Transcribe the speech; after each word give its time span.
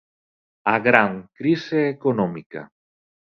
A 0.73 0.75
gran 0.87 1.11
crise 1.37 1.79
económica. 1.95 2.61